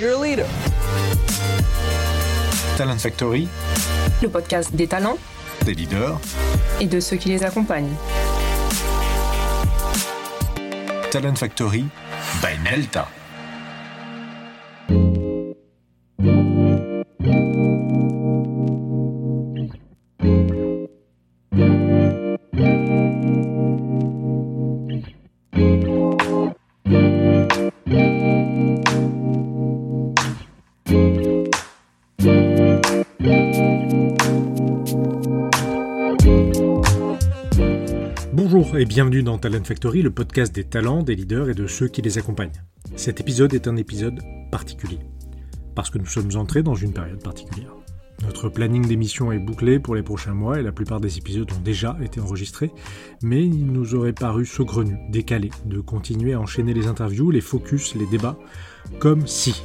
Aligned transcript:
You're 0.00 0.14
a 0.14 0.18
leader. 0.18 0.46
Talent 2.78 2.96
Factory, 2.96 3.46
le 4.22 4.30
podcast 4.30 4.74
des 4.74 4.86
talents, 4.86 5.18
des 5.66 5.74
leaders 5.74 6.18
et 6.80 6.86
de 6.86 7.00
ceux 7.00 7.16
qui 7.16 7.28
les 7.28 7.42
accompagnent. 7.44 7.94
Talent 11.10 11.34
Factory 11.34 11.84
by 12.40 12.58
Nelta. 12.64 13.08
Dans 39.22 39.38
Talent 39.38 39.64
Factory, 39.64 40.02
le 40.02 40.10
podcast 40.10 40.54
des 40.54 40.64
talents, 40.64 41.02
des 41.02 41.14
leaders 41.14 41.50
et 41.50 41.54
de 41.54 41.66
ceux 41.66 41.88
qui 41.88 42.02
les 42.02 42.18
accompagnent. 42.18 42.62
Cet 42.96 43.20
épisode 43.20 43.54
est 43.54 43.68
un 43.68 43.76
épisode 43.76 44.20
particulier, 44.50 44.98
parce 45.74 45.90
que 45.90 45.98
nous 45.98 46.06
sommes 46.06 46.30
entrés 46.36 46.62
dans 46.62 46.74
une 46.74 46.92
période 46.92 47.22
particulière. 47.22 47.74
Notre 48.22 48.48
planning 48.48 48.86
d'émission 48.86 49.32
est 49.32 49.38
bouclé 49.38 49.78
pour 49.78 49.94
les 49.94 50.02
prochains 50.02 50.34
mois 50.34 50.58
et 50.58 50.62
la 50.62 50.72
plupart 50.72 51.00
des 51.00 51.18
épisodes 51.18 51.50
ont 51.52 51.60
déjà 51.60 51.96
été 52.02 52.20
enregistrés, 52.20 52.70
mais 53.22 53.44
il 53.44 53.66
nous 53.66 53.94
aurait 53.94 54.12
paru 54.12 54.46
saugrenu, 54.46 54.96
décalé, 55.10 55.50
de 55.64 55.80
continuer 55.80 56.34
à 56.34 56.40
enchaîner 56.40 56.74
les 56.74 56.86
interviews, 56.86 57.30
les 57.30 57.40
focus, 57.40 57.94
les 57.94 58.06
débats, 58.06 58.38
comme 58.98 59.26
si. 59.26 59.62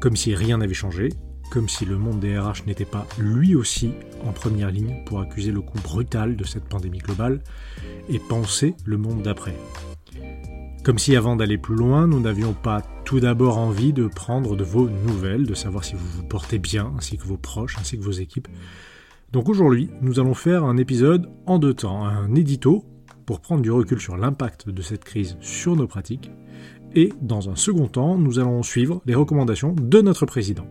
Comme 0.00 0.16
si 0.16 0.34
rien 0.34 0.58
n'avait 0.58 0.74
changé, 0.74 1.10
comme 1.50 1.68
si 1.68 1.84
le 1.84 1.98
monde 1.98 2.20
des 2.20 2.38
RH 2.38 2.66
n'était 2.66 2.84
pas 2.84 3.06
lui 3.18 3.54
aussi 3.54 3.90
en 4.26 4.32
première 4.32 4.70
ligne 4.70 5.02
pour 5.06 5.20
accuser 5.20 5.50
le 5.50 5.60
coup 5.60 5.78
brutal 5.82 6.36
de 6.36 6.44
cette 6.44 6.64
pandémie 6.64 6.98
globale 6.98 7.40
et 8.08 8.18
penser 8.18 8.74
le 8.84 8.98
monde 8.98 9.22
d'après. 9.22 9.54
Comme 10.84 10.98
si 10.98 11.16
avant 11.16 11.36
d'aller 11.36 11.58
plus 11.58 11.76
loin, 11.76 12.06
nous 12.06 12.20
n'avions 12.20 12.54
pas 12.54 12.82
tout 13.04 13.20
d'abord 13.20 13.58
envie 13.58 13.92
de 13.92 14.06
prendre 14.06 14.56
de 14.56 14.64
vos 14.64 14.88
nouvelles, 14.88 15.46
de 15.46 15.54
savoir 15.54 15.84
si 15.84 15.94
vous 15.94 16.06
vous 16.06 16.22
portez 16.22 16.58
bien, 16.58 16.92
ainsi 16.96 17.18
que 17.18 17.24
vos 17.24 17.36
proches, 17.36 17.76
ainsi 17.78 17.98
que 17.98 18.04
vos 18.04 18.10
équipes. 18.10 18.48
Donc 19.32 19.48
aujourd'hui, 19.48 19.90
nous 20.00 20.20
allons 20.20 20.34
faire 20.34 20.64
un 20.64 20.76
épisode 20.76 21.28
en 21.46 21.58
deux 21.58 21.74
temps, 21.74 22.06
un 22.06 22.34
édito 22.34 22.84
pour 23.26 23.40
prendre 23.40 23.60
du 23.60 23.70
recul 23.70 24.00
sur 24.00 24.16
l'impact 24.16 24.70
de 24.70 24.80
cette 24.80 25.04
crise 25.04 25.36
sur 25.40 25.76
nos 25.76 25.86
pratiques, 25.86 26.30
et 26.94 27.12
dans 27.20 27.50
un 27.50 27.56
second 27.56 27.86
temps, 27.86 28.16
nous 28.16 28.38
allons 28.38 28.62
suivre 28.62 29.02
les 29.04 29.14
recommandations 29.14 29.74
de 29.78 30.00
notre 30.00 30.24
président. 30.24 30.66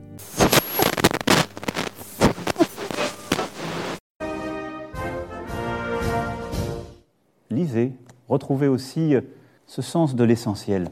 Lisez, 8.37 8.43
retrouvez 8.43 8.67
aussi 8.67 9.15
euh, 9.15 9.21
ce 9.65 9.81
sens 9.81 10.15
de 10.15 10.23
l'essentiel. 10.23 10.89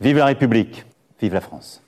Vive 0.00 0.18
la 0.18 0.26
République, 0.26 0.84
vive 1.20 1.34
la 1.34 1.40
France. 1.40 1.82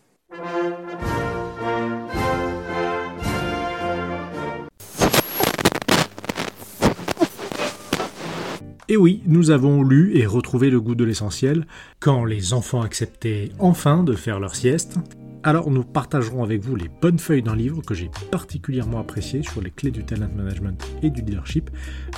Et 8.91 8.97
oui, 8.97 9.23
nous 9.27 9.51
avons 9.51 9.83
lu 9.83 10.17
et 10.17 10.25
retrouvé 10.25 10.71
le 10.71 10.81
goût 10.81 10.95
de 10.95 11.05
l'essentiel 11.05 11.67
quand 12.01 12.25
les 12.25 12.55
enfants 12.55 12.81
acceptaient 12.81 13.51
enfin 13.59 14.03
de 14.03 14.15
faire 14.15 14.41
leur 14.41 14.55
sieste, 14.55 14.97
alors 15.43 15.71
nous 15.71 15.85
partagerons 15.85 16.43
avec 16.43 16.63
vous 16.63 16.77
les 16.77 16.89
bonnes 17.01 17.19
feuilles 17.19 17.43
d'un 17.43 17.57
livre 17.57 17.83
que 17.83 17.95
j'ai 17.95 18.11
particulièrement 18.31 19.01
apprécié 19.01 19.43
sur 19.43 19.61
les 19.61 19.71
clés 19.71 19.91
du 19.91 20.05
talent 20.05 20.29
management 20.35 20.83
et 21.03 21.11
du 21.11 21.23
leadership, 21.23 21.71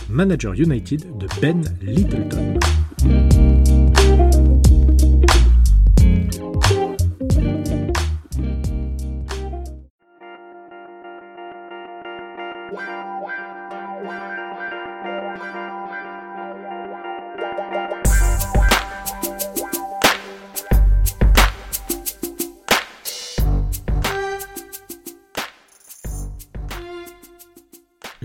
Manager 0.09 0.55
United 0.55 1.05
de 1.19 1.27
Ben 1.41 1.63
Littleton. 1.83 2.59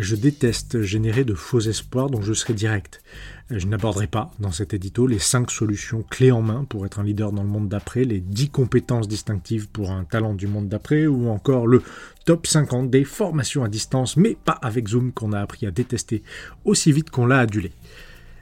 Je 0.05 0.15
déteste 0.15 0.83
générer 0.83 1.23
de 1.23 1.33
faux 1.33 1.61
espoirs 1.61 2.11
dont 2.11 2.21
je 2.21 2.33
serai 2.33 2.53
direct. 2.53 3.01
Je 3.49 3.65
n'aborderai 3.65 4.05
pas 4.05 4.29
dans 4.37 4.51
cet 4.51 4.75
édito 4.75 5.07
les 5.07 5.17
5 5.17 5.49
solutions 5.49 6.03
clés 6.03 6.31
en 6.31 6.43
main 6.43 6.63
pour 6.63 6.85
être 6.85 6.99
un 6.99 7.03
leader 7.03 7.31
dans 7.31 7.41
le 7.41 7.49
monde 7.49 7.69
d'après, 7.69 8.03
les 8.03 8.19
10 8.19 8.49
compétences 8.49 9.07
distinctives 9.07 9.67
pour 9.67 9.89
un 9.89 10.03
talent 10.03 10.35
du 10.35 10.45
monde 10.45 10.69
d'après, 10.69 11.07
ou 11.07 11.29
encore 11.29 11.65
le 11.65 11.81
top 12.23 12.45
50 12.45 12.91
des 12.91 13.03
formations 13.03 13.63
à 13.63 13.67
distance, 13.67 14.15
mais 14.15 14.37
pas 14.45 14.59
avec 14.61 14.89
Zoom 14.89 15.11
qu'on 15.11 15.33
a 15.33 15.39
appris 15.39 15.65
à 15.65 15.71
détester 15.71 16.21
aussi 16.65 16.91
vite 16.91 17.09
qu'on 17.09 17.25
l'a 17.25 17.39
adulé. 17.39 17.71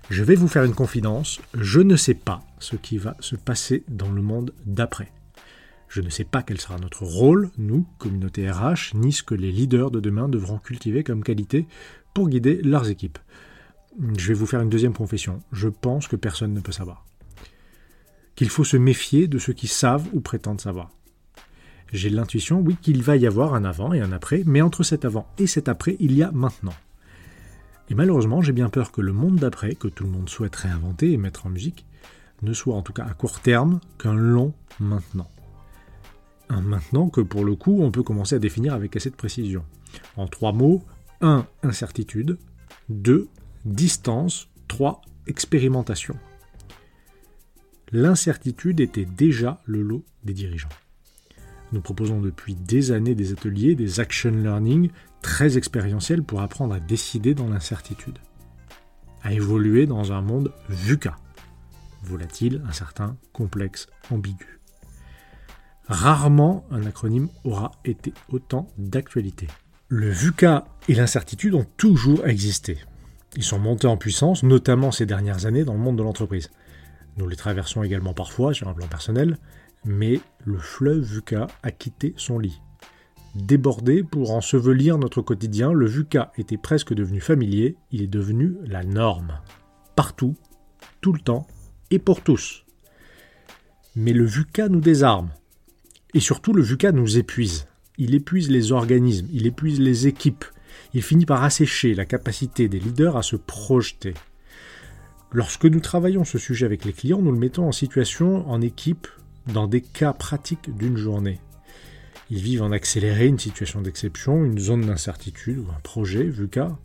Je 0.09 0.25
vais 0.25 0.35
vous 0.35 0.49
faire 0.49 0.65
une 0.65 0.75
confidence, 0.75 1.39
je 1.53 1.79
ne 1.79 1.95
sais 1.95 2.13
pas 2.13 2.41
ce 2.59 2.75
qui 2.75 2.97
va 2.97 3.15
se 3.21 3.37
passer 3.37 3.85
dans 3.87 4.11
le 4.11 4.21
monde 4.21 4.51
d'après. 4.65 5.13
Je 5.93 6.01
ne 6.01 6.09
sais 6.09 6.23
pas 6.23 6.41
quel 6.41 6.59
sera 6.59 6.79
notre 6.79 7.03
rôle, 7.03 7.51
nous, 7.59 7.85
communauté 7.99 8.49
RH, 8.49 8.95
ni 8.95 9.11
ce 9.11 9.21
que 9.21 9.35
les 9.35 9.51
leaders 9.51 9.91
de 9.91 9.99
demain 9.99 10.27
devront 10.27 10.57
cultiver 10.57 11.03
comme 11.03 11.23
qualité 11.23 11.67
pour 12.15 12.29
guider 12.29 12.63
leurs 12.63 12.89
équipes. 12.89 13.19
Je 14.17 14.29
vais 14.29 14.33
vous 14.33 14.47
faire 14.47 14.61
une 14.61 14.71
deuxième 14.71 14.95
confession. 14.95 15.43
Je 15.51 15.69
pense 15.69 16.07
que 16.07 16.15
personne 16.15 16.51
ne 16.51 16.61
peut 16.61 16.71
savoir. 16.71 17.05
Qu'il 18.33 18.49
faut 18.49 18.63
se 18.63 18.75
méfier 18.75 19.27
de 19.27 19.37
ceux 19.37 19.53
qui 19.53 19.67
savent 19.67 20.07
ou 20.13 20.19
prétendent 20.19 20.61
savoir. 20.61 20.89
J'ai 21.91 22.09
l'intuition, 22.09 22.61
oui, 22.61 22.75
qu'il 22.81 23.03
va 23.03 23.15
y 23.15 23.27
avoir 23.27 23.53
un 23.53 23.63
avant 23.63 23.93
et 23.93 24.01
un 24.01 24.13
après, 24.13 24.41
mais 24.47 24.63
entre 24.63 24.81
cet 24.81 25.05
avant 25.05 25.27
et 25.37 25.45
cet 25.45 25.69
après, 25.69 25.95
il 25.99 26.15
y 26.15 26.23
a 26.23 26.31
maintenant. 26.31 26.73
Et 27.91 27.93
malheureusement, 27.93 28.41
j'ai 28.41 28.51
bien 28.51 28.69
peur 28.69 28.91
que 28.91 29.01
le 29.01 29.13
monde 29.13 29.35
d'après, 29.35 29.75
que 29.75 29.89
tout 29.89 30.05
le 30.05 30.09
monde 30.09 30.27
souhaite 30.27 30.55
réinventer 30.55 31.11
et 31.11 31.17
mettre 31.17 31.45
en 31.45 31.51
musique, 31.51 31.85
ne 32.41 32.51
soit 32.51 32.73
en 32.73 32.81
tout 32.81 32.93
cas 32.93 33.05
à 33.05 33.13
court 33.13 33.41
terme 33.41 33.79
qu'un 33.99 34.15
long 34.15 34.55
maintenant. 34.79 35.29
Un 36.49 36.61
maintenant 36.61 37.09
que 37.09 37.21
pour 37.21 37.45
le 37.45 37.55
coup 37.55 37.81
on 37.81 37.91
peut 37.91 38.03
commencer 38.03 38.35
à 38.35 38.39
définir 38.39 38.73
avec 38.73 38.95
assez 38.95 39.09
de 39.09 39.15
précision. 39.15 39.63
En 40.17 40.27
trois 40.27 40.51
mots, 40.51 40.83
1. 41.21 41.47
Incertitude, 41.63 42.37
2. 42.89 43.27
Distance, 43.65 44.49
3. 44.67 45.01
Expérimentation. 45.27 46.15
L'incertitude 47.91 48.79
était 48.79 49.05
déjà 49.05 49.61
le 49.65 49.81
lot 49.81 50.03
des 50.23 50.33
dirigeants. 50.33 50.69
Nous 51.71 51.81
proposons 51.81 52.21
depuis 52.21 52.55
des 52.55 52.91
années 52.91 53.15
des 53.15 53.31
ateliers, 53.31 53.75
des 53.75 53.99
action 53.99 54.31
learning 54.31 54.89
très 55.21 55.57
expérientiels 55.57 56.23
pour 56.23 56.41
apprendre 56.41 56.75
à 56.75 56.79
décider 56.79 57.33
dans 57.33 57.47
l'incertitude, 57.47 58.19
à 59.23 59.33
évoluer 59.33 59.87
dans 59.87 60.11
un 60.11 60.21
monde 60.21 60.51
VUCA, 60.69 61.15
volatile, 62.03 62.61
incertain, 62.67 63.15
complexe, 63.31 63.87
ambigu. 64.11 64.59
Rarement 65.87 66.65
un 66.71 66.85
acronyme 66.85 67.29
aura 67.43 67.71
été 67.83 68.13
autant 68.29 68.67
d'actualité. 68.77 69.47
Le 69.89 70.09
VUCA 70.09 70.65
et 70.87 70.95
l'incertitude 70.95 71.55
ont 71.55 71.65
toujours 71.77 72.25
existé. 72.25 72.77
Ils 73.35 73.43
sont 73.43 73.59
montés 73.59 73.87
en 73.87 73.97
puissance, 73.97 74.43
notamment 74.43 74.91
ces 74.91 75.05
dernières 75.05 75.45
années 75.45 75.65
dans 75.65 75.73
le 75.73 75.79
monde 75.79 75.97
de 75.97 76.03
l'entreprise. 76.03 76.49
Nous 77.17 77.27
les 77.27 77.35
traversons 77.35 77.83
également 77.83 78.13
parfois 78.13 78.53
sur 78.53 78.69
un 78.69 78.73
plan 78.73 78.87
personnel, 78.87 79.37
mais 79.85 80.19
le 80.45 80.57
fleuve 80.57 81.01
VUCA 81.01 81.47
a 81.61 81.71
quitté 81.71 82.13
son 82.17 82.39
lit. 82.39 82.61
Débordé 83.35 84.03
pour 84.03 84.31
ensevelir 84.31 84.97
notre 84.97 85.21
quotidien, 85.21 85.73
le 85.73 85.87
VUCA 85.87 86.31
était 86.37 86.57
presque 86.57 86.93
devenu 86.93 87.19
familier, 87.19 87.75
il 87.91 88.01
est 88.01 88.07
devenu 88.07 88.55
la 88.65 88.83
norme. 88.83 89.39
Partout, 89.95 90.35
tout 91.01 91.13
le 91.13 91.19
temps 91.19 91.45
et 91.91 91.99
pour 91.99 92.21
tous. 92.21 92.65
Mais 93.95 94.13
le 94.13 94.25
VUCA 94.25 94.69
nous 94.69 94.81
désarme. 94.81 95.31
Et 96.13 96.19
surtout, 96.19 96.53
le 96.53 96.61
VUCA 96.61 96.91
nous 96.91 97.17
épuise. 97.17 97.67
Il 97.97 98.15
épuise 98.15 98.49
les 98.49 98.71
organismes, 98.71 99.27
il 99.31 99.47
épuise 99.47 99.79
les 99.79 100.07
équipes. 100.07 100.45
Il 100.93 101.01
finit 101.01 101.25
par 101.25 101.43
assécher 101.43 101.95
la 101.95 102.05
capacité 102.05 102.67
des 102.67 102.79
leaders 102.79 103.17
à 103.17 103.23
se 103.23 103.35
projeter. 103.35 104.13
Lorsque 105.31 105.65
nous 105.65 105.79
travaillons 105.79 106.23
ce 106.23 106.37
sujet 106.37 106.65
avec 106.65 106.85
les 106.85 106.93
clients, 106.93 107.21
nous 107.21 107.31
le 107.31 107.39
mettons 107.39 107.67
en 107.67 107.71
situation 107.71 108.47
en 108.49 108.61
équipe 108.61 109.07
dans 109.51 109.67
des 109.67 109.81
cas 109.81 110.13
pratiques 110.13 110.75
d'une 110.75 110.97
journée. 110.97 111.39
Ils 112.29 112.41
vivent 112.41 112.63
en 112.63 112.71
accéléré 112.71 113.27
une 113.27 113.39
situation 113.39 113.81
d'exception, 113.81 114.45
une 114.45 114.59
zone 114.59 114.85
d'incertitude 114.85 115.57
ou 115.57 115.67
un 115.75 115.79
projet 115.81 116.23
VUCA. 116.23 116.77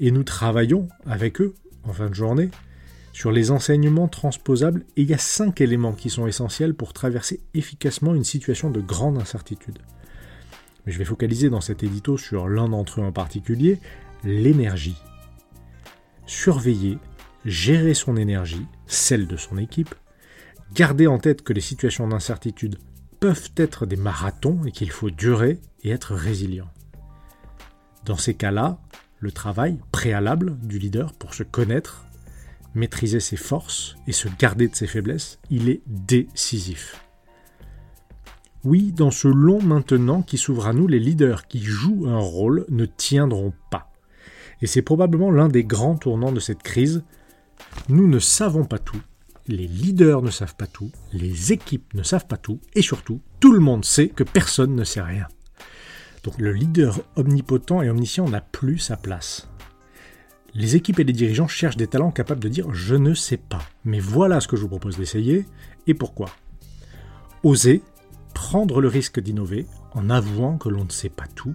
Et 0.00 0.10
nous 0.10 0.24
travaillons 0.24 0.88
avec 1.06 1.40
eux 1.40 1.54
en 1.84 1.92
fin 1.92 2.08
de 2.08 2.14
journée 2.14 2.50
sur 3.12 3.32
les 3.32 3.50
enseignements 3.50 4.08
transposables 4.08 4.84
il 4.96 5.10
y 5.10 5.14
a 5.14 5.18
cinq 5.18 5.60
éléments 5.60 5.92
qui 5.92 6.10
sont 6.10 6.26
essentiels 6.26 6.74
pour 6.74 6.92
traverser 6.92 7.40
efficacement 7.54 8.14
une 8.14 8.24
situation 8.24 8.70
de 8.70 8.80
grande 8.80 9.18
incertitude. 9.18 9.78
Mais 10.86 10.92
je 10.92 10.98
vais 10.98 11.04
focaliser 11.04 11.50
dans 11.50 11.60
cet 11.60 11.82
édito 11.82 12.16
sur 12.16 12.48
l'un 12.48 12.68
d'entre 12.68 13.00
eux 13.00 13.04
en 13.04 13.12
particulier, 13.12 13.78
l'énergie. 14.24 14.96
Surveiller, 16.26 16.98
gérer 17.44 17.94
son 17.94 18.16
énergie, 18.16 18.66
celle 18.86 19.26
de 19.26 19.36
son 19.36 19.58
équipe, 19.58 19.94
garder 20.74 21.06
en 21.06 21.18
tête 21.18 21.42
que 21.42 21.52
les 21.52 21.60
situations 21.60 22.08
d'incertitude 22.08 22.78
peuvent 23.18 23.50
être 23.56 23.86
des 23.86 23.96
marathons 23.96 24.64
et 24.64 24.72
qu'il 24.72 24.90
faut 24.90 25.10
durer 25.10 25.58
et 25.82 25.90
être 25.90 26.14
résilient. 26.14 26.70
Dans 28.04 28.16
ces 28.16 28.34
cas-là, 28.34 28.78
le 29.18 29.32
travail 29.32 29.78
préalable 29.92 30.56
du 30.60 30.78
leader 30.78 31.12
pour 31.12 31.34
se 31.34 31.42
connaître, 31.42 32.06
maîtriser 32.74 33.20
ses 33.20 33.36
forces 33.36 33.96
et 34.06 34.12
se 34.12 34.28
garder 34.38 34.68
de 34.68 34.74
ses 34.74 34.86
faiblesses, 34.86 35.38
il 35.50 35.68
est 35.68 35.82
décisif. 35.86 37.04
Oui, 38.64 38.92
dans 38.92 39.10
ce 39.10 39.28
long 39.28 39.62
maintenant 39.62 40.22
qui 40.22 40.36
s'ouvre 40.36 40.66
à 40.66 40.72
nous, 40.72 40.86
les 40.86 40.98
leaders 40.98 41.46
qui 41.46 41.62
jouent 41.62 42.06
un 42.06 42.18
rôle 42.18 42.66
ne 42.68 42.84
tiendront 42.84 43.54
pas. 43.70 43.90
Et 44.60 44.66
c'est 44.66 44.82
probablement 44.82 45.30
l'un 45.30 45.48
des 45.48 45.64
grands 45.64 45.96
tournants 45.96 46.32
de 46.32 46.40
cette 46.40 46.62
crise. 46.62 47.02
Nous 47.88 48.06
ne 48.06 48.18
savons 48.18 48.64
pas 48.64 48.78
tout, 48.78 49.00
les 49.48 49.66
leaders 49.66 50.22
ne 50.22 50.30
savent 50.30 50.56
pas 50.56 50.66
tout, 50.66 50.90
les 51.12 51.52
équipes 51.52 51.92
ne 51.94 52.02
savent 52.02 52.26
pas 52.26 52.36
tout, 52.36 52.60
et 52.74 52.82
surtout, 52.82 53.20
tout 53.40 53.52
le 53.52 53.60
monde 53.60 53.84
sait 53.84 54.08
que 54.08 54.24
personne 54.24 54.74
ne 54.74 54.84
sait 54.84 55.02
rien. 55.02 55.26
Donc 56.22 56.38
le 56.38 56.52
leader 56.52 57.00
omnipotent 57.16 57.82
et 57.82 57.90
omniscient 57.90 58.28
n'a 58.28 58.40
plus 58.40 58.78
sa 58.78 58.96
place. 58.96 59.49
Les 60.54 60.74
équipes 60.74 60.98
et 60.98 61.04
les 61.04 61.12
dirigeants 61.12 61.46
cherchent 61.46 61.76
des 61.76 61.86
talents 61.86 62.10
capables 62.10 62.40
de 62.40 62.48
dire 62.48 62.72
je 62.74 62.96
ne 62.96 63.14
sais 63.14 63.36
pas, 63.36 63.62
mais 63.84 64.00
voilà 64.00 64.40
ce 64.40 64.48
que 64.48 64.56
je 64.56 64.62
vous 64.62 64.68
propose 64.68 64.96
d'essayer 64.96 65.46
et 65.86 65.94
pourquoi. 65.94 66.30
Oser, 67.44 67.82
prendre 68.34 68.80
le 68.80 68.88
risque 68.88 69.20
d'innover 69.20 69.66
en 69.92 70.10
avouant 70.10 70.58
que 70.58 70.68
l'on 70.68 70.84
ne 70.84 70.90
sait 70.90 71.08
pas 71.08 71.26
tout 71.34 71.54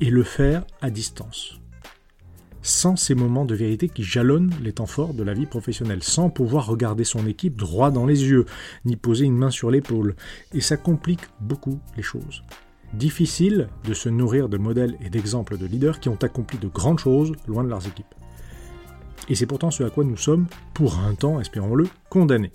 et 0.00 0.10
le 0.10 0.22
faire 0.22 0.64
à 0.80 0.90
distance. 0.90 1.60
Sans 2.62 2.96
ces 2.96 3.14
moments 3.14 3.44
de 3.44 3.54
vérité 3.54 3.88
qui 3.88 4.02
jalonnent 4.02 4.54
les 4.62 4.72
temps 4.72 4.86
forts 4.86 5.14
de 5.14 5.22
la 5.22 5.34
vie 5.34 5.46
professionnelle, 5.46 6.02
sans 6.02 6.30
pouvoir 6.30 6.66
regarder 6.66 7.04
son 7.04 7.26
équipe 7.26 7.56
droit 7.56 7.90
dans 7.90 8.06
les 8.06 8.24
yeux, 8.24 8.46
ni 8.84 8.96
poser 8.96 9.24
une 9.24 9.36
main 9.36 9.50
sur 9.50 9.70
l'épaule, 9.70 10.16
et 10.52 10.60
ça 10.60 10.76
complique 10.76 11.22
beaucoup 11.40 11.78
les 11.96 12.02
choses. 12.02 12.42
Difficile 12.94 13.68
de 13.84 13.94
se 13.94 14.08
nourrir 14.08 14.48
de 14.48 14.56
modèles 14.56 14.96
et 15.04 15.10
d'exemples 15.10 15.58
de 15.58 15.66
leaders 15.66 16.00
qui 16.00 16.08
ont 16.08 16.18
accompli 16.22 16.58
de 16.58 16.68
grandes 16.68 16.98
choses 16.98 17.32
loin 17.46 17.62
de 17.62 17.68
leurs 17.68 17.86
équipes. 17.86 18.14
Et 19.28 19.34
c'est 19.34 19.46
pourtant 19.46 19.70
ce 19.70 19.84
à 19.84 19.90
quoi 19.90 20.04
nous 20.04 20.16
sommes, 20.16 20.46
pour 20.72 20.98
un 20.98 21.14
temps, 21.14 21.38
espérons-le, 21.38 21.86
condamnés. 22.08 22.52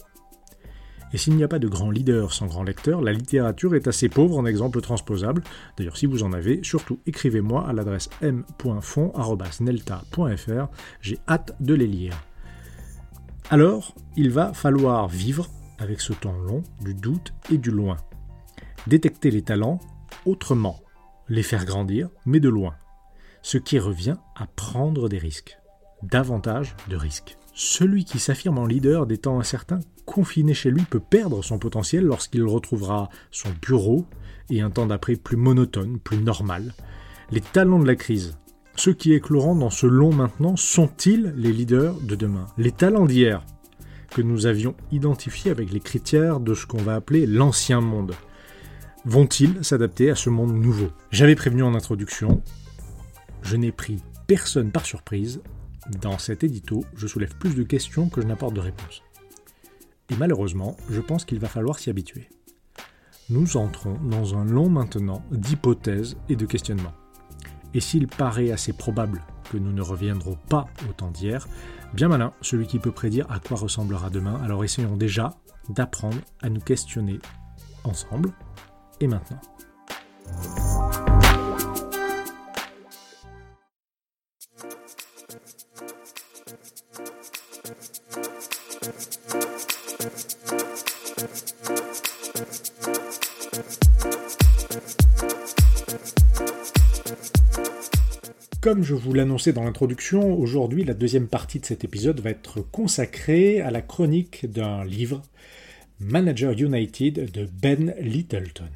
Et 1.13 1.17
s'il 1.17 1.35
n'y 1.35 1.43
a 1.43 1.47
pas 1.47 1.59
de 1.59 1.67
grands 1.67 1.91
leaders 1.91 2.33
sans 2.33 2.47
grands 2.47 2.63
lecteurs, 2.63 3.01
la 3.01 3.13
littérature 3.13 3.75
est 3.75 3.87
assez 3.87 4.09
pauvre 4.09 4.39
en 4.39 4.47
exemples 4.47 4.81
transposables. 4.81 5.43
D'ailleurs, 5.77 5.97
si 5.97 6.07
vous 6.07 6.23
en 6.23 6.33
avez, 6.33 6.61
surtout 6.63 6.97
écrivez-moi 7.05 7.67
à 7.67 7.73
l'adresse 7.73 8.09
m.fond.nelta.fr. 8.23 10.67
J'ai 11.01 11.19
hâte 11.29 11.55
de 11.59 11.75
les 11.75 11.85
lire. 11.85 12.19
Alors, 13.51 13.93
il 14.17 14.31
va 14.31 14.53
falloir 14.53 15.07
vivre 15.07 15.47
avec 15.77 16.01
ce 16.01 16.13
temps 16.13 16.33
long, 16.33 16.63
du 16.81 16.95
doute 16.95 17.35
et 17.51 17.59
du 17.59 17.69
loin. 17.69 17.97
Détecter 18.87 19.29
les 19.29 19.43
talents 19.43 19.79
autrement, 20.25 20.81
les 21.29 21.43
faire 21.43 21.65
grandir, 21.65 22.09
mais 22.25 22.39
de 22.39 22.49
loin. 22.49 22.75
Ce 23.41 23.57
qui 23.57 23.79
revient 23.79 24.17
à 24.35 24.47
prendre 24.47 25.09
des 25.09 25.17
risques. 25.17 25.57
Davantage 26.01 26.75
de 26.89 26.95
risques. 26.95 27.37
Celui 27.53 28.03
qui 28.03 28.19
s'affirme 28.19 28.57
en 28.57 28.65
leader 28.65 29.05
des 29.05 29.17
temps 29.17 29.39
incertains, 29.39 29.79
confiné 30.05 30.53
chez 30.53 30.71
lui, 30.71 30.81
peut 30.83 30.99
perdre 30.99 31.43
son 31.43 31.59
potentiel 31.59 32.03
lorsqu'il 32.03 32.43
retrouvera 32.43 33.09
son 33.31 33.49
bureau 33.61 34.05
et 34.49 34.61
un 34.61 34.69
temps 34.69 34.87
d'après 34.87 35.15
plus 35.15 35.37
monotone, 35.37 35.99
plus 35.99 36.17
normal. 36.17 36.73
Les 37.31 37.41
talents 37.41 37.79
de 37.79 37.87
la 37.87 37.95
crise, 37.95 38.37
ceux 38.75 38.93
qui 38.93 39.13
écloront 39.13 39.55
dans 39.55 39.69
ce 39.69 39.85
long 39.85 40.11
maintenant, 40.11 40.55
sont-ils 40.55 41.33
les 41.37 41.53
leaders 41.53 41.95
de 42.01 42.15
demain? 42.15 42.47
Les 42.57 42.71
talents 42.71 43.05
d'hier, 43.05 43.45
que 44.09 44.21
nous 44.21 44.45
avions 44.45 44.75
identifiés 44.91 45.51
avec 45.51 45.71
les 45.71 45.79
critères 45.79 46.39
de 46.39 46.53
ce 46.53 46.65
qu'on 46.65 46.81
va 46.81 46.95
appeler 46.95 47.25
l'ancien 47.25 47.81
monde, 47.81 48.13
vont-ils 49.05 49.63
s'adapter 49.63 50.09
à 50.09 50.15
ce 50.15 50.29
monde 50.29 50.53
nouveau? 50.53 50.89
J'avais 51.11 51.35
prévenu 51.35 51.63
en 51.63 51.75
introduction, 51.75 52.41
je 53.41 53.55
n'ai 53.55 53.71
pris 53.71 54.01
personne 54.27 54.71
par 54.71 54.85
surprise. 54.85 55.41
Dans 56.01 56.17
cet 56.17 56.43
édito, 56.43 56.85
je 56.95 57.07
soulève 57.07 57.37
plus 57.37 57.55
de 57.55 57.63
questions 57.63 58.07
que 58.07 58.21
je 58.21 58.27
n'apporte 58.27 58.53
de 58.53 58.61
réponses. 58.61 59.03
Et 60.09 60.15
malheureusement, 60.15 60.77
je 60.89 61.01
pense 61.01 61.25
qu'il 61.25 61.39
va 61.39 61.49
falloir 61.49 61.77
s'y 61.77 61.89
habituer. 61.89 62.29
Nous 63.29 63.57
entrons 63.57 63.97
dans 64.09 64.35
un 64.35 64.45
long 64.45 64.69
maintenant 64.69 65.23
d'hypothèses 65.31 66.15
et 66.29 66.35
de 66.35 66.45
questionnements. 66.45 66.93
Et 67.73 67.79
s'il 67.79 68.07
paraît 68.07 68.51
assez 68.51 68.73
probable 68.73 69.21
que 69.51 69.57
nous 69.57 69.73
ne 69.73 69.81
reviendrons 69.81 70.37
pas 70.49 70.67
au 70.89 70.93
temps 70.93 71.11
d'hier, 71.11 71.47
bien 71.93 72.07
malin 72.07 72.31
celui 72.41 72.67
qui 72.67 72.79
peut 72.79 72.91
prédire 72.91 73.29
à 73.29 73.39
quoi 73.39 73.57
ressemblera 73.57 74.09
demain, 74.09 74.39
alors 74.43 74.63
essayons 74.63 74.95
déjà 74.95 75.31
d'apprendre 75.69 76.19
à 76.41 76.49
nous 76.49 76.61
questionner 76.61 77.19
ensemble 77.83 78.31
et 78.99 79.07
maintenant. 79.07 79.39
Comme 98.63 98.81
je 98.81 98.95
vous 98.95 99.13
l'annonçais 99.13 99.51
dans 99.51 99.65
l'introduction, 99.65 100.39
aujourd'hui 100.39 100.85
la 100.85 100.93
deuxième 100.93 101.27
partie 101.27 101.59
de 101.59 101.65
cet 101.65 101.83
épisode 101.83 102.21
va 102.21 102.29
être 102.29 102.61
consacrée 102.61 103.59
à 103.59 103.71
la 103.71 103.81
chronique 103.81 104.49
d'un 104.49 104.85
livre 104.85 105.21
Manager 106.03 106.51
United 106.51 107.31
de 107.31 107.47
Ben 107.61 107.93
Littleton. 107.99 108.69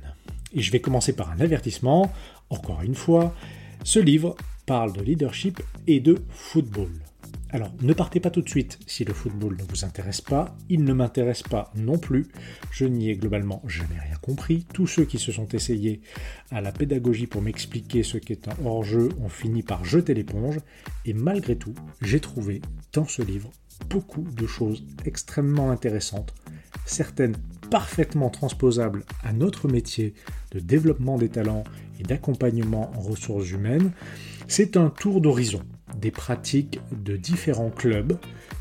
Et 0.54 0.62
je 0.62 0.72
vais 0.72 0.80
commencer 0.80 1.14
par 1.14 1.32
un 1.32 1.40
avertissement. 1.40 2.12
Encore 2.50 2.82
une 2.82 2.96
fois, 2.96 3.36
ce 3.84 4.00
livre 4.00 4.36
parle 4.66 4.94
de 4.94 5.02
leadership 5.02 5.62
et 5.88 6.00
de 6.00 6.18
football. 6.30 6.90
Alors, 7.50 7.72
ne 7.82 7.94
partez 7.94 8.20
pas 8.20 8.30
tout 8.30 8.42
de 8.42 8.50
suite 8.50 8.78
si 8.88 9.06
le 9.06 9.14
football 9.14 9.56
ne 9.58 9.64
vous 9.64 9.86
intéresse 9.86 10.20
pas. 10.20 10.58
Il 10.70 10.84
ne 10.84 10.94
m'intéresse 10.94 11.44
pas 11.44 11.72
non 11.76 11.98
plus. 11.98 12.28
Je 12.72 12.86
n'y 12.86 13.10
ai 13.10 13.16
globalement 13.16 13.62
jamais 13.68 14.00
rien 14.00 14.18
compris. 14.22 14.66
Tous 14.74 14.88
ceux 14.88 15.06
qui 15.06 15.18
se 15.18 15.32
sont 15.32 15.48
essayés 15.50 16.02
à 16.52 16.60
la 16.60 16.74
pédagogie 16.74 17.28
pour 17.28 17.42
m'expliquer 17.42 18.04
ce 18.04 18.18
qu'est 18.18 18.50
un 18.50 18.66
hors-jeu 18.66 19.10
ont 19.22 19.30
fini 19.30 19.64
par 19.64 19.86
jeter 19.86 20.14
l'éponge. 20.14 20.60
Et 21.06 21.14
malgré 21.14 21.56
tout, 21.56 21.74
j'ai 22.02 22.20
trouvé 22.20 22.62
dans 22.92 23.06
ce 23.06 23.22
livre 23.22 23.50
beaucoup 23.90 24.24
de 24.24 24.48
choses 24.48 24.84
extrêmement 25.06 25.72
intéressantes 25.72 26.34
certaines 26.90 27.36
parfaitement 27.70 28.30
transposables 28.30 29.04
à 29.24 29.34
notre 29.34 29.68
métier 29.68 30.14
de 30.52 30.60
développement 30.60 31.18
des 31.18 31.30
talents 31.30 31.64
et 32.00 32.04
d'accompagnement 32.04 32.92
en 32.96 33.02
ressources 33.02 33.52
humaines, 33.52 33.92
c'est 34.48 34.78
un 34.78 34.90
tour 34.90 35.22
d'horizon 35.22 35.62
des 36.00 36.12
pratiques 36.12 36.80
de 36.92 37.18
différents 37.18 37.70
clubs, 37.70 38.18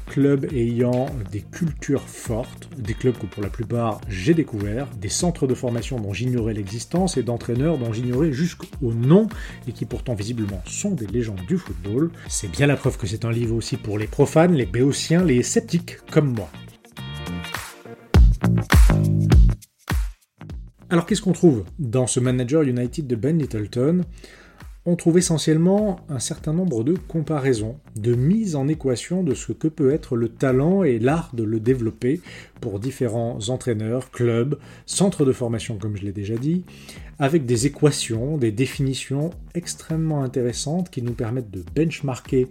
clubs 0.06 0.46
ayant 0.52 1.06
des 1.30 1.40
cultures 1.40 2.08
fortes, 2.08 2.68
des 2.78 2.94
clubs 2.94 3.16
que 3.16 3.26
pour 3.26 3.42
la 3.42 3.48
plupart 3.48 4.00
j'ai 4.08 4.34
découverts, 4.34 4.88
des 5.00 5.08
centres 5.08 5.46
de 5.46 5.54
formation 5.54 6.00
dont 6.00 6.12
j'ignorais 6.12 6.54
l'existence 6.54 7.16
et 7.16 7.22
d'entraîneurs 7.22 7.78
dont 7.78 7.92
j'ignorais 7.92 8.32
jusqu'au 8.32 8.92
nom 8.92 9.28
et 9.68 9.72
qui 9.72 9.84
pourtant 9.84 10.14
visiblement 10.14 10.62
sont 10.66 10.92
des 10.92 11.06
légendes 11.06 11.44
du 11.48 11.58
football. 11.58 12.10
C'est 12.28 12.50
bien 12.50 12.66
la 12.66 12.76
preuve 12.76 12.96
que 12.96 13.06
c'est 13.06 13.24
un 13.24 13.32
livre 13.32 13.54
aussi 13.54 13.76
pour 13.76 13.98
les 13.98 14.06
profanes, 14.06 14.54
les 14.54 14.66
béotiens, 14.66 15.24
les 15.24 15.42
sceptiques 15.42 15.98
comme 16.10 16.32
moi. 16.32 16.48
Alors 20.96 21.04
qu'est-ce 21.04 21.20
qu'on 21.20 21.32
trouve 21.32 21.64
dans 21.78 22.06
ce 22.06 22.20
Manager 22.20 22.62
United 22.62 23.06
de 23.06 23.16
Ben 23.16 23.38
Littleton? 23.38 24.00
On 24.86 24.96
trouve 24.96 25.18
essentiellement 25.18 26.00
un 26.08 26.18
certain 26.18 26.54
nombre 26.54 26.84
de 26.84 26.94
comparaisons, 26.94 27.76
de 27.96 28.14
mise 28.14 28.56
en 28.56 28.66
équation 28.66 29.22
de 29.22 29.34
ce 29.34 29.52
que 29.52 29.68
peut 29.68 29.92
être 29.92 30.16
le 30.16 30.30
talent 30.30 30.84
et 30.84 30.98
l'art 30.98 31.32
de 31.34 31.42
le 31.42 31.60
développer 31.60 32.22
pour 32.62 32.80
différents 32.80 33.50
entraîneurs, 33.50 34.10
clubs, 34.10 34.58
centres 34.86 35.26
de 35.26 35.32
formation 35.32 35.76
comme 35.76 35.98
je 35.98 36.04
l'ai 36.04 36.12
déjà 36.12 36.36
dit, 36.36 36.64
avec 37.18 37.44
des 37.44 37.66
équations, 37.66 38.38
des 38.38 38.50
définitions 38.50 39.28
extrêmement 39.54 40.22
intéressantes 40.22 40.88
qui 40.88 41.02
nous 41.02 41.12
permettent 41.12 41.50
de 41.50 41.62
benchmarker 41.74 42.48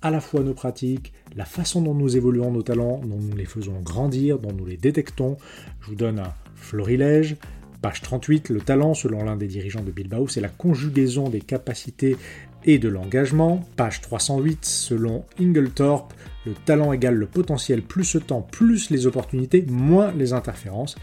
à 0.00 0.12
la 0.12 0.20
fois 0.20 0.44
nos 0.44 0.54
pratiques, 0.54 1.12
la 1.34 1.44
façon 1.44 1.82
dont 1.82 1.94
nous 1.94 2.16
évoluons 2.16 2.52
nos 2.52 2.62
talents, 2.62 3.00
dont 3.04 3.18
nous 3.18 3.36
les 3.36 3.46
faisons 3.46 3.80
grandir, 3.80 4.38
dont 4.38 4.52
nous 4.52 4.64
les 4.64 4.76
détectons. 4.76 5.38
Je 5.80 5.88
vous 5.88 5.96
donne 5.96 6.20
un 6.20 6.32
florilège. 6.54 7.36
Page 7.82 8.02
38, 8.02 8.50
le 8.50 8.60
talent, 8.60 8.92
selon 8.92 9.24
l'un 9.24 9.36
des 9.36 9.46
dirigeants 9.46 9.82
de 9.82 9.90
Bilbao, 9.90 10.28
c'est 10.28 10.42
la 10.42 10.48
conjugaison 10.48 11.28
des 11.30 11.40
capacités 11.40 12.16
et 12.64 12.78
de 12.78 12.88
l'engagement. 12.88 13.66
Page 13.76 14.02
308, 14.02 14.64
selon 14.64 15.24
Inglethorpe, 15.40 16.12
le 16.44 16.52
talent 16.52 16.92
égale 16.92 17.14
le 17.14 17.26
potentiel 17.26 17.82
plus 17.82 18.14
le 18.14 18.20
temps 18.20 18.42
plus 18.42 18.90
les 18.90 19.06
opportunités 19.06 19.64
moins 19.68 20.12
les 20.12 20.32
interférences. 20.32 20.96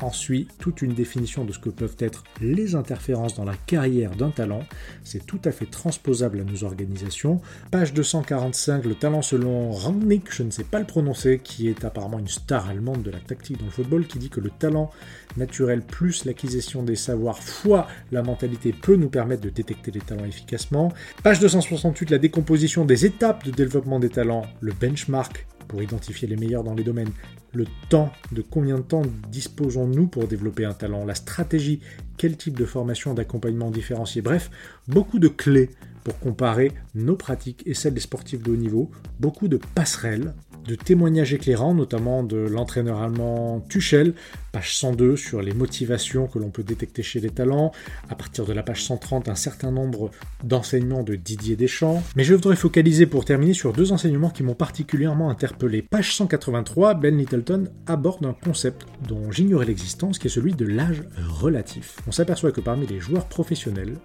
Ensuite, 0.00 0.50
toute 0.58 0.82
une 0.82 0.92
définition 0.92 1.44
de 1.44 1.52
ce 1.52 1.58
que 1.58 1.70
peuvent 1.70 1.96
être 1.98 2.24
les 2.40 2.74
interférences 2.74 3.34
dans 3.34 3.44
la 3.44 3.54
carrière 3.54 4.14
d'un 4.14 4.30
talent. 4.30 4.62
C'est 5.04 5.24
tout 5.24 5.40
à 5.44 5.52
fait 5.52 5.66
transposable 5.66 6.40
à 6.40 6.44
nos 6.44 6.64
organisations. 6.64 7.40
Page 7.70 7.94
245, 7.94 8.84
le 8.84 8.94
talent 8.94 9.22
selon 9.22 9.70
Rangnick, 9.70 10.32
je 10.32 10.42
ne 10.42 10.50
sais 10.50 10.64
pas 10.64 10.78
le 10.78 10.84
prononcer, 10.84 11.40
qui 11.42 11.68
est 11.68 11.84
apparemment 11.84 12.18
une 12.18 12.28
star 12.28 12.68
allemande 12.68 13.02
de 13.02 13.10
la 13.10 13.20
tactique 13.20 13.58
dans 13.58 13.64
le 13.64 13.70
football, 13.70 14.06
qui 14.06 14.18
dit 14.18 14.28
que 14.28 14.40
le 14.40 14.50
talent 14.50 14.90
naturel 15.36 15.82
plus 15.82 16.24
l'acquisition 16.24 16.82
des 16.82 16.96
savoirs 16.96 17.38
fois 17.38 17.86
la 18.12 18.22
mentalité 18.22 18.72
peut 18.72 18.96
nous 18.96 19.08
permettre 19.08 19.42
de 19.42 19.50
détecter 19.50 19.90
les 19.90 20.00
talents 20.00 20.24
efficacement. 20.24 20.92
Page 21.22 21.40
268, 21.40 22.10
la 22.10 22.18
décomposition 22.18 22.84
des 22.84 23.06
étapes 23.06 23.44
de 23.44 23.50
développement 23.50 23.98
des 23.98 24.10
talents, 24.10 24.46
le 24.60 24.72
benchmark 24.72 25.46
pour 25.68 25.82
identifier 25.82 26.28
les 26.28 26.36
meilleurs 26.36 26.64
dans 26.64 26.74
les 26.74 26.84
domaines, 26.84 27.10
le 27.52 27.66
temps, 27.88 28.10
de 28.32 28.42
combien 28.42 28.76
de 28.76 28.82
temps 28.82 29.02
disposons-nous 29.30 30.06
pour 30.08 30.28
développer 30.28 30.64
un 30.64 30.74
talent, 30.74 31.04
la 31.04 31.14
stratégie, 31.14 31.80
quel 32.16 32.36
type 32.36 32.56
de 32.56 32.64
formation, 32.64 33.14
d'accompagnement 33.14 33.70
différencié, 33.70 34.22
bref, 34.22 34.50
beaucoup 34.88 35.18
de 35.18 35.28
clés 35.28 35.70
pour 36.06 36.20
comparer 36.20 36.70
nos 36.94 37.16
pratiques 37.16 37.64
et 37.66 37.74
celles 37.74 37.94
des 37.94 38.00
sportifs 38.00 38.40
de 38.40 38.52
haut 38.52 38.56
niveau, 38.56 38.92
beaucoup 39.18 39.48
de 39.48 39.58
passerelles 39.74 40.34
de 40.64 40.76
témoignages 40.76 41.34
éclairants, 41.34 41.74
notamment 41.74 42.22
de 42.22 42.36
l'entraîneur 42.36 43.02
allemand 43.02 43.60
Tuchel, 43.68 44.14
page 44.52 44.76
102 44.76 45.16
sur 45.16 45.42
les 45.42 45.52
motivations 45.52 46.28
que 46.28 46.38
l'on 46.38 46.50
peut 46.50 46.62
détecter 46.62 47.02
chez 47.02 47.18
les 47.18 47.30
talents, 47.30 47.72
à 48.08 48.14
partir 48.14 48.44
de 48.44 48.52
la 48.52 48.62
page 48.62 48.84
130 48.84 49.28
un 49.28 49.34
certain 49.34 49.72
nombre 49.72 50.12
d'enseignements 50.44 51.02
de 51.02 51.16
Didier 51.16 51.56
Deschamps. 51.56 52.04
Mais 52.14 52.22
je 52.22 52.34
voudrais 52.34 52.54
focaliser 52.54 53.06
pour 53.06 53.24
terminer 53.24 53.52
sur 53.52 53.72
deux 53.72 53.90
enseignements 53.90 54.30
qui 54.30 54.44
m'ont 54.44 54.54
particulièrement 54.54 55.28
interpellé. 55.28 55.82
Page 55.82 56.14
183, 56.14 56.94
Ben 56.94 57.18
Littleton 57.18 57.64
aborde 57.88 58.24
un 58.26 58.32
concept 58.32 58.86
dont 59.08 59.32
j'ignorais 59.32 59.66
l'existence, 59.66 60.20
qui 60.20 60.28
est 60.28 60.30
celui 60.30 60.54
de 60.54 60.66
l'âge 60.66 61.02
relatif. 61.28 61.96
On 62.06 62.12
s'aperçoit 62.12 62.52
que 62.52 62.60
parmi 62.60 62.86
les 62.86 63.00
joueurs 63.00 63.26
professionnels, 63.26 63.96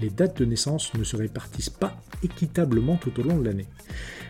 les 0.00 0.10
dates 0.10 0.38
de 0.38 0.44
naissance 0.44 0.92
ne 0.94 1.04
se 1.04 1.16
répartissent 1.16 1.70
pas 1.70 2.00
équitablement 2.22 2.96
tout 2.96 3.18
au 3.20 3.22
long 3.22 3.38
de 3.38 3.44
l'année. 3.44 3.66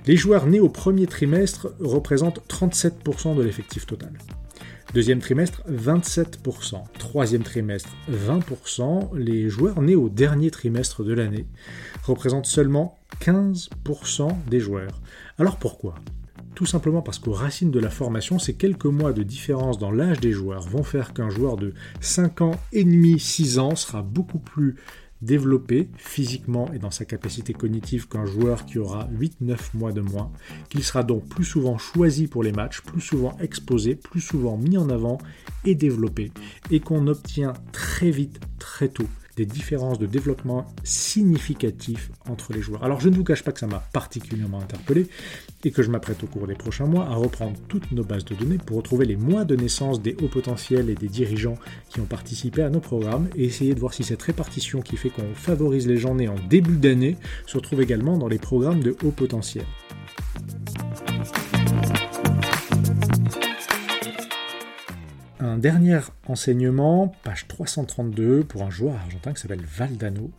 Les 0.07 0.17
joueurs 0.17 0.47
nés 0.47 0.61
au 0.61 0.69
premier 0.69 1.07
trimestre 1.07 1.75
représentent 1.81 2.41
37% 2.49 3.37
de 3.37 3.43
l'effectif 3.43 3.87
total. 3.87 4.13
Deuxième 4.93 5.21
trimestre, 5.21 5.63
27%. 5.71 6.83
Troisième 6.99 7.45
trimestre, 7.45 7.91
20%. 8.11 9.17
Les 9.17 9.49
joueurs 9.49 9.83
nés 9.83 9.95
au 9.95 10.09
dernier 10.09 10.51
trimestre 10.51 11.05
de 11.05 11.13
l'année 11.13 11.47
représentent 12.03 12.47
seulement 12.47 12.99
15% 13.21 14.29
des 14.49 14.59
joueurs. 14.59 15.01
Alors 15.39 15.59
pourquoi? 15.59 15.95
Tout 16.57 16.67
simplement 16.67 17.03
parce 17.03 17.21
qu'aux 17.21 17.33
racines 17.33 17.71
de 17.71 17.79
la 17.79 17.89
formation, 17.89 18.41
ces 18.41 18.55
quelques 18.55 18.87
mois 18.87 19.13
de 19.13 19.23
différence 19.23 19.79
dans 19.79 19.93
l'âge 19.93 20.19
des 20.19 20.33
joueurs 20.33 20.69
vont 20.69 20.83
faire 20.83 21.15
qu'un 21.15 21.31
joueur 21.31 21.57
de 21.57 21.73
5 22.01 22.41
ans 22.41 22.61
et 22.73 22.83
demi, 22.83 23.21
6 23.21 23.61
ans 23.61 23.77
sera 23.77 24.03
beaucoup 24.03 24.41
plus 24.41 24.75
développé 25.23 25.89
physiquement 25.97 26.73
et 26.73 26.79
dans 26.79 26.91
sa 26.91 27.05
capacité 27.05 27.53
cognitive 27.53 28.09
qu'un 28.09 28.27
joueur 28.27 28.65
qui 28.65 28.79
aura 28.79 29.09
8-9 29.09 29.57
mois 29.75 29.93
de 29.93 30.01
moins, 30.01 30.31
qu'il 30.69 30.83
sera 30.83 31.03
donc 31.03 31.29
plus 31.29 31.45
souvent 31.45 31.79
choisi 31.79 32.27
pour 32.27 32.43
les 32.43 32.53
matchs, 32.53 32.81
plus 32.81 33.01
souvent 33.01 33.37
exposé, 33.41 33.95
plus 33.95 34.21
souvent 34.21 34.57
mis 34.57 34.79
en 34.79 34.89
avant 34.89 35.19
et 35.65 35.75
développé, 35.75 36.33
et 36.71 36.81
qu'on 36.81 37.07
obtient 37.07 37.53
très 37.73 38.11
vite, 38.11 38.41
très 38.59 38.89
tôt, 38.89 39.09
différences 39.47 39.99
de 39.99 40.07
développement 40.07 40.67
significatives 40.85 42.11
entre 42.29 42.53
les 42.53 42.63
joueurs. 42.63 42.85
Alors 42.85 43.01
je 43.01 43.09
ne 43.09 43.15
vous 43.15 43.25
cache 43.25 43.43
pas 43.43 43.53
que 43.53 43.61
ça 43.61 43.67
m'a 43.67 43.83
particulièrement 43.93 44.61
interpellé 44.61 45.07
et 45.65 45.71
que 45.71 45.83
je 45.83 45.91
m'apprête 45.91 46.23
au 46.25 46.27
cours 46.27 46.47
des 46.47 46.55
prochains 46.55 46.87
mois 46.87 47.07
à 47.07 47.15
reprendre 47.15 47.57
toutes 47.69 47.93
nos 47.93 48.05
bases 48.05 48.25
de 48.25 48.35
données 48.35 48.59
pour 48.59 48.77
retrouver 48.77 49.05
les 49.07 49.17
mois 49.17 49.45
de 49.45 49.57
naissance 49.57 50.01
des 50.01 50.17
hauts 50.23 50.29
potentiels 50.29 50.91
et 50.91 50.95
des 50.95 51.09
dirigeants 51.09 51.59
qui 51.89 52.01
ont 52.01 52.07
participé 52.07 52.63
à 52.63 52.71
nos 52.71 52.81
programmes 52.81 53.29
et 53.37 53.45
essayer 53.45 53.75
de 53.75 53.81
voir 53.81 53.95
si 53.95 54.05
cette 54.05 54.23
répartition 54.23 54.81
qui 54.81 54.97
fait 54.97 55.11
qu'on 55.11 55.35
favorise 55.35 55.87
les 55.87 55.97
gens 55.97 56.15
nés 56.15 56.29
en 56.29 56.37
début 56.49 56.77
d'année 56.77 57.17
se 57.47 57.57
retrouve 57.57 57.83
également 57.83 58.17
dans 58.19 58.29
les 58.29 58.39
programmes 58.39 58.81
de 58.81 58.97
haut 59.03 59.11
potentiel. 59.11 59.65
Dernier 65.61 66.01
enseignement, 66.27 67.13
page 67.23 67.47
332, 67.47 68.45
pour 68.45 68.63
un 68.63 68.71
joueur 68.71 68.97
argentin 68.97 69.33
qui 69.33 69.41
s'appelle 69.41 69.65
Valdano, 69.65 70.31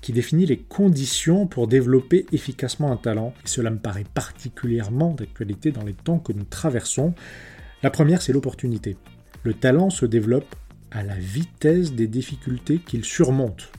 qui 0.00 0.12
définit 0.12 0.46
les 0.46 0.58
conditions 0.58 1.46
pour 1.46 1.66
développer 1.66 2.26
efficacement 2.32 2.92
un 2.92 2.96
talent. 2.96 3.34
Cela 3.44 3.70
me 3.70 3.78
paraît 3.78 4.04
particulièrement 4.14 5.14
d'actualité 5.14 5.72
dans 5.72 5.84
les 5.84 5.94
temps 5.94 6.18
que 6.18 6.32
nous 6.32 6.44
traversons. 6.44 7.14
La 7.82 7.90
première, 7.90 8.22
c'est 8.22 8.32
l'opportunité. 8.32 8.96
Le 9.42 9.54
talent 9.54 9.90
se 9.90 10.06
développe 10.06 10.54
à 10.90 11.02
la 11.02 11.16
vitesse 11.16 11.92
des 11.94 12.06
difficultés 12.06 12.78
qu'il 12.78 13.04
surmonte. 13.04 13.72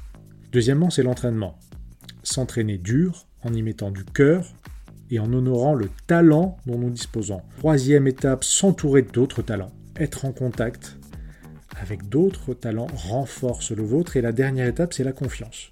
Deuxièmement, 0.51 0.89
c'est 0.89 1.03
l'entraînement. 1.03 1.57
S'entraîner 2.23 2.77
dur 2.77 3.27
en 3.43 3.53
y 3.53 3.61
mettant 3.61 3.91
du 3.91 4.03
cœur 4.03 4.45
et 5.11 5.19
en 5.19 5.31
honorant 5.31 5.75
le 5.75 5.89
talent 6.07 6.57
dont 6.65 6.77
nous 6.77 6.89
disposons. 6.89 7.41
Troisième 7.57 8.07
étape, 8.07 8.43
s'entourer 8.43 9.03
d'autres 9.03 9.41
talents 9.41 9.71
être 9.99 10.25
en 10.25 10.31
contact 10.31 10.97
avec 11.81 12.09
d'autres 12.09 12.53
talents 12.53 12.87
renforce 12.93 13.71
le 13.71 13.83
vôtre. 13.83 14.17
Et 14.17 14.21
la 14.21 14.31
dernière 14.31 14.67
étape, 14.67 14.93
c'est 14.93 15.03
la 15.03 15.11
confiance. 15.11 15.71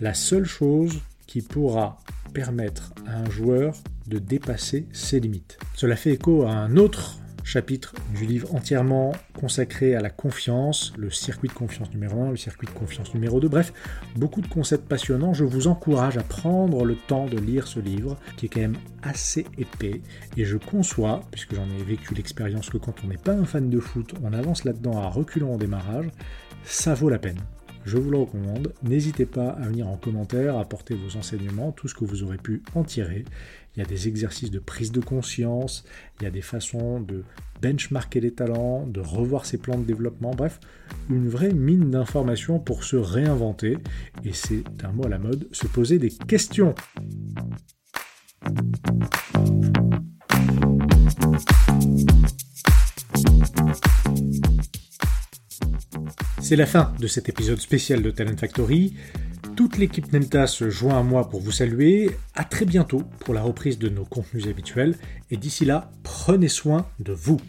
La 0.00 0.14
seule 0.14 0.44
chose 0.44 1.00
qui 1.26 1.42
pourra 1.42 1.98
permettre 2.32 2.92
à 3.06 3.18
un 3.18 3.30
joueur 3.30 3.74
de 4.06 4.18
dépasser 4.18 4.86
ses 4.92 5.20
limites. 5.20 5.58
Cela 5.74 5.96
fait 5.96 6.12
écho 6.12 6.44
à 6.44 6.52
un 6.52 6.76
autre 6.76 7.18
chapitre 7.48 7.94
du 8.14 8.26
livre 8.26 8.54
entièrement 8.54 9.12
consacré 9.32 9.94
à 9.94 10.02
la 10.02 10.10
confiance, 10.10 10.92
le 10.98 11.08
circuit 11.08 11.48
de 11.48 11.54
confiance 11.54 11.90
numéro 11.92 12.22
1, 12.22 12.30
le 12.32 12.36
circuit 12.36 12.66
de 12.66 12.72
confiance 12.72 13.14
numéro 13.14 13.40
2, 13.40 13.48
bref, 13.48 13.72
beaucoup 14.16 14.42
de 14.42 14.48
concepts 14.48 14.86
passionnants. 14.86 15.32
Je 15.32 15.44
vous 15.44 15.66
encourage 15.66 16.18
à 16.18 16.22
prendre 16.22 16.84
le 16.84 16.94
temps 16.94 17.24
de 17.24 17.38
lire 17.38 17.66
ce 17.66 17.80
livre, 17.80 18.18
qui 18.36 18.46
est 18.46 18.48
quand 18.50 18.60
même 18.60 18.76
assez 19.02 19.46
épais, 19.56 20.02
et 20.36 20.44
je 20.44 20.58
conçois, 20.58 21.22
puisque 21.30 21.54
j'en 21.54 21.66
ai 21.70 21.82
vécu 21.82 22.14
l'expérience, 22.14 22.68
que 22.68 22.76
quand 22.76 23.02
on 23.02 23.06
n'est 23.06 23.16
pas 23.16 23.32
un 23.32 23.46
fan 23.46 23.70
de 23.70 23.80
foot, 23.80 24.12
on 24.22 24.34
avance 24.34 24.64
là-dedans 24.64 25.00
à 25.00 25.08
reculons 25.08 25.54
en 25.54 25.56
démarrage, 25.56 26.10
ça 26.64 26.92
vaut 26.92 27.08
la 27.08 27.18
peine 27.18 27.40
je 27.88 27.96
vous 27.96 28.10
le 28.10 28.18
recommande. 28.18 28.74
N'hésitez 28.82 29.24
pas 29.24 29.48
à 29.48 29.62
venir 29.62 29.88
en 29.88 29.96
commentaire, 29.96 30.56
à 30.56 30.60
apporter 30.60 30.94
vos 30.94 31.16
enseignements, 31.16 31.72
tout 31.72 31.88
ce 31.88 31.94
que 31.94 32.04
vous 32.04 32.22
aurez 32.22 32.36
pu 32.36 32.62
en 32.74 32.84
tirer. 32.84 33.24
Il 33.78 33.82
y 33.82 33.84
a 33.84 33.88
des 33.88 34.08
exercices 34.08 34.50
de 34.50 34.58
prise 34.58 34.90
de 34.90 34.98
conscience, 34.98 35.84
il 36.18 36.24
y 36.24 36.26
a 36.26 36.32
des 36.32 36.42
façons 36.42 37.00
de 37.00 37.22
benchmarker 37.62 38.20
les 38.20 38.32
talents, 38.32 38.84
de 38.84 38.98
revoir 38.98 39.46
ses 39.46 39.56
plans 39.56 39.78
de 39.78 39.84
développement, 39.84 40.32
bref, 40.32 40.58
une 41.08 41.28
vraie 41.28 41.52
mine 41.52 41.88
d'informations 41.88 42.58
pour 42.58 42.82
se 42.82 42.96
réinventer. 42.96 43.78
Et 44.24 44.32
c'est 44.32 44.64
un 44.82 44.90
mot 44.90 45.06
à 45.06 45.08
la 45.08 45.20
mode, 45.20 45.46
se 45.52 45.68
poser 45.68 46.00
des 46.00 46.10
questions. 46.10 46.74
C'est 56.40 56.56
la 56.56 56.66
fin 56.66 56.92
de 56.98 57.06
cet 57.06 57.28
épisode 57.28 57.60
spécial 57.60 58.02
de 58.02 58.10
Talent 58.10 58.36
Factory. 58.36 58.94
Toute 59.58 59.76
l'équipe 59.76 60.12
Nelta 60.12 60.46
se 60.46 60.70
joint 60.70 61.00
à 61.00 61.02
moi 61.02 61.28
pour 61.28 61.40
vous 61.40 61.50
saluer. 61.50 62.16
À 62.36 62.44
très 62.44 62.64
bientôt 62.64 63.02
pour 63.18 63.34
la 63.34 63.42
reprise 63.42 63.76
de 63.76 63.88
nos 63.88 64.04
contenus 64.04 64.46
habituels. 64.46 64.96
Et 65.32 65.36
d'ici 65.36 65.64
là, 65.64 65.90
prenez 66.04 66.46
soin 66.46 66.86
de 67.00 67.12
vous. 67.12 67.40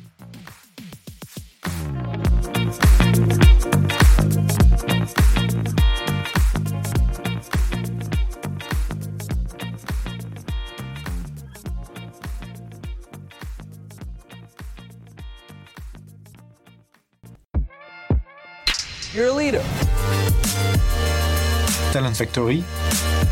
Talent 21.91 22.13
Factory, 22.13 22.63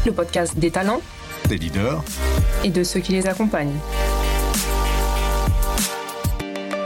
le 0.03 0.11
podcast 0.11 0.57
des 0.57 0.71
talents, 0.71 1.01
des 1.47 1.57
leaders 1.57 2.03
et 2.63 2.71
de 2.71 2.83
ceux 2.83 2.99
qui 2.99 3.11
les 3.11 3.27
accompagnent. 3.27 3.77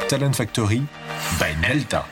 Talent 0.10 0.34
Factory 0.34 0.82
by 1.40 1.56
Nelta. 1.62 2.06